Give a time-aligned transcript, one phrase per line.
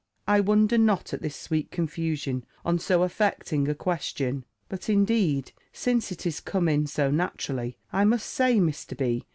[0.27, 4.45] I wonder not at this sweet confusion on so affecting a question!
[4.67, 8.97] but, indeed, since it is come in so naturally, I must say, Mr.
[8.97, 9.27] B.